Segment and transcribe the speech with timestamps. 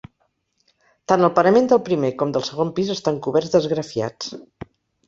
[1.13, 4.37] Tant el parament del primer com del segon pis estan coberts d'esgrafiats.